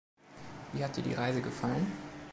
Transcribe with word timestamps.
Wie 0.73 0.83
hat 0.83 0.97
dir 0.97 1.03
die 1.03 1.13
Reise 1.13 1.43
gefallen? 1.43 1.85